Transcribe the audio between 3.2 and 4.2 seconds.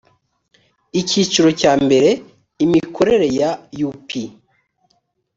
ya u p